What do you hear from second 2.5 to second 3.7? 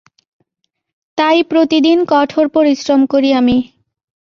পরিশ্রম করি আমি।